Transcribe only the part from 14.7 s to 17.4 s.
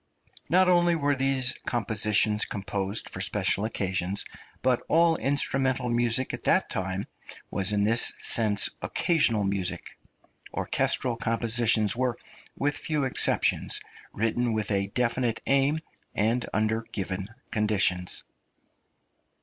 a definite aim and under given